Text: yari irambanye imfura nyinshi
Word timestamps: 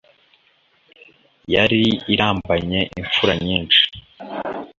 yari 1.53 1.81
irambanye 2.13 2.79
imfura 2.99 3.33
nyinshi 3.45 3.83